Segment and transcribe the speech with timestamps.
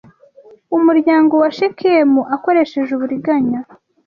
[0.77, 3.59] umuryango wa Shekemu akoresheje uburiganya